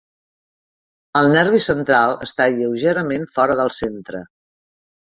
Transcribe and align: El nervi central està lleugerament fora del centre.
El 1.21 1.29
nervi 1.35 1.61
central 1.67 2.17
està 2.29 2.49
lleugerament 2.57 3.31
fora 3.39 3.61
del 3.63 3.75
centre. 3.81 4.27